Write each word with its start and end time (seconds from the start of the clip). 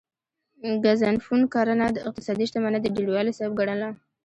ګزنفون 0.83 1.41
کرنه 1.53 1.87
د 1.91 1.97
اقتصادي 2.07 2.45
شتمنۍ 2.49 2.79
د 2.81 2.87
ډیروالي 2.95 3.31
سبب 3.39 3.53
ګڼله 3.59 3.89